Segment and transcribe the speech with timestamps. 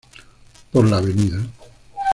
[0.71, 1.05] Por la Av.